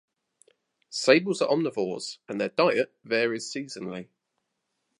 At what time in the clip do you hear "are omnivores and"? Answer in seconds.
1.43-2.41